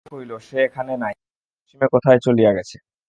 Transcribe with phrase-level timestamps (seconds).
[0.01, 1.15] মহেন্দ্র কহিল, সে এখানে নাই,
[1.55, 2.77] পশ্চিমে কোথায় চলিয়া গেছে।